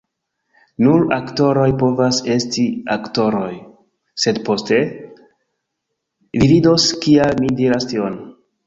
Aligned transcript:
"Nur 0.85 1.03
aktoroj 1.17 1.65
povas 1.83 2.21
esti 2.37 2.65
aktoroj." 2.95 3.51
sed 4.25 4.43
poste, 4.49 4.83
vi 6.41 6.51
vidos 6.55 6.91
kial 7.07 7.41
mi 7.45 7.57
diras 7.63 7.93
tion. 7.95 8.23